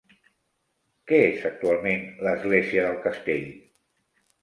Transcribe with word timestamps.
Què 1.11 1.19
és 1.27 1.45
actualment 1.51 2.03
l'església 2.29 2.89
del 2.91 3.01
castell? 3.09 3.49